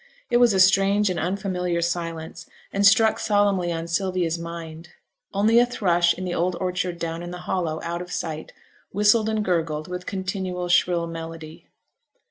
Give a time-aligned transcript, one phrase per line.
[0.31, 4.89] It was a strange and unfamiliar silence, and struck solemnly on Sylvia's mind.
[5.31, 8.51] Only a thrush in the old orchard down in the hollow, out of sight,
[8.91, 11.67] whistled and gurgled with continual shrill melody.